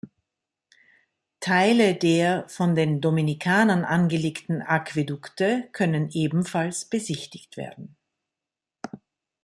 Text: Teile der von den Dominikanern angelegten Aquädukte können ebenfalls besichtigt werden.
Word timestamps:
Teile 1.41 1.93
der 1.95 2.49
von 2.49 2.73
den 2.73 3.01
Dominikanern 3.01 3.85
angelegten 3.85 4.63
Aquädukte 4.63 5.69
können 5.73 6.09
ebenfalls 6.09 6.85
besichtigt 6.85 7.55
werden. 7.55 7.95